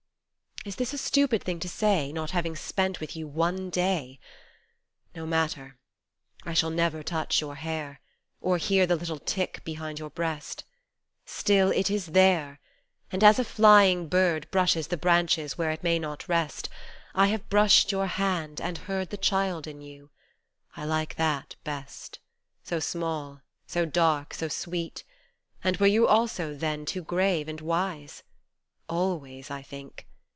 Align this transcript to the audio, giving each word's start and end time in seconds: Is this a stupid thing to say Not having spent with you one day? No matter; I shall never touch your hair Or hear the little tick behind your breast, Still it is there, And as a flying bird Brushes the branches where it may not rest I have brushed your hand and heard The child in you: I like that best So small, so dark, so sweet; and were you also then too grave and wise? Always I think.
Is 0.63 0.75
this 0.75 0.93
a 0.93 0.97
stupid 0.99 1.43
thing 1.43 1.59
to 1.61 1.67
say 1.67 2.11
Not 2.13 2.29
having 2.37 2.55
spent 2.55 2.99
with 2.99 3.15
you 3.15 3.27
one 3.27 3.71
day? 3.71 4.19
No 5.15 5.25
matter; 5.25 5.79
I 6.43 6.53
shall 6.53 6.69
never 6.69 7.01
touch 7.01 7.41
your 7.41 7.55
hair 7.55 7.99
Or 8.41 8.59
hear 8.59 8.85
the 8.85 8.95
little 8.95 9.17
tick 9.17 9.63
behind 9.63 9.97
your 9.97 10.11
breast, 10.11 10.63
Still 11.25 11.71
it 11.71 11.89
is 11.89 12.05
there, 12.13 12.59
And 13.11 13.23
as 13.23 13.39
a 13.39 13.43
flying 13.43 14.07
bird 14.07 14.45
Brushes 14.51 14.89
the 14.89 14.97
branches 14.97 15.57
where 15.57 15.71
it 15.71 15.81
may 15.81 15.97
not 15.97 16.29
rest 16.29 16.69
I 17.15 17.25
have 17.29 17.49
brushed 17.49 17.91
your 17.91 18.05
hand 18.05 18.61
and 18.61 18.77
heard 18.85 19.09
The 19.09 19.17
child 19.17 19.65
in 19.65 19.81
you: 19.81 20.11
I 20.77 20.85
like 20.85 21.15
that 21.15 21.55
best 21.63 22.19
So 22.61 22.79
small, 22.79 23.41
so 23.65 23.83
dark, 23.87 24.35
so 24.35 24.47
sweet; 24.47 25.03
and 25.63 25.77
were 25.77 25.87
you 25.87 26.07
also 26.07 26.53
then 26.53 26.85
too 26.85 27.01
grave 27.01 27.47
and 27.47 27.61
wise? 27.61 28.21
Always 28.87 29.49
I 29.49 29.63
think. 29.63 30.05